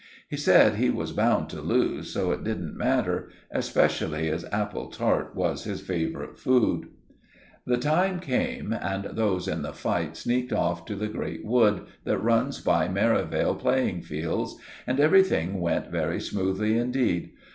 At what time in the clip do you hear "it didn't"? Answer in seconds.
2.31-2.75